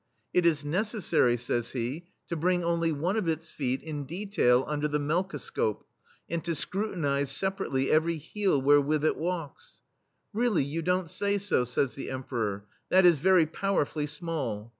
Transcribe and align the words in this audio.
"It 0.33 0.47
is 0.47 0.65
necessary, 0.65 1.37
says 1.37 1.73
he, 1.73 2.07
"to 2.27 2.35
bring 2.35 2.63
only 2.63 2.91
one 2.91 3.17
of 3.17 3.27
its 3.27 3.51
feet, 3.51 3.83
in 3.83 4.05
detail, 4.05 4.63
under 4.67 4.87
the 4.87 4.97
melkoscope, 4.97 5.83
and 6.27 6.43
to 6.43 6.55
scrutinize 6.55 7.29
sepa 7.31 7.67
rately 7.67 7.89
every 7.91 8.17
heel 8.17 8.59
wherewith 8.59 9.05
it 9.05 9.15
walks." 9.15 9.81
"Really, 10.33 10.63
you 10.63 10.81
don't 10.81 11.07
say 11.11 11.37
so, 11.37 11.65
says 11.65 11.93
the 11.93 12.09
Emperor. 12.09 12.65
"That 12.89 13.05
is 13.05 13.19
very 13.19 13.45
powerfully 13.45 14.07
small. 14.07 14.69